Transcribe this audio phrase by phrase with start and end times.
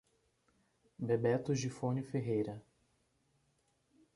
[0.97, 2.59] Bebeto Gifone Ferreira